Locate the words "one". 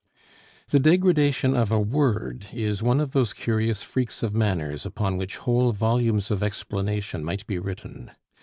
2.81-2.99